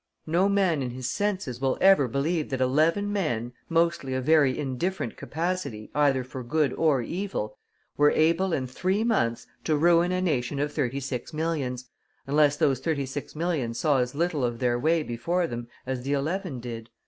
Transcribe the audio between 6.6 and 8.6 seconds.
or evil, were able